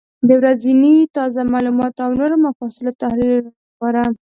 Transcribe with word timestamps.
د 0.27 0.29
ورځني 0.39 0.95
تازه 1.17 1.41
معلوماتو 1.53 1.99
او 2.05 2.11
نورو 2.19 2.35
مفصلو 2.45 2.97
تحلیلونو 3.01 3.49
لپاره، 3.67 4.01